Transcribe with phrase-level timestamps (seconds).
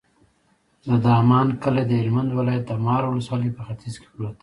[0.87, 4.39] د دامن کلی د هلمند ولایت، د مار ولسوالي په ختیځ کې پروت دی.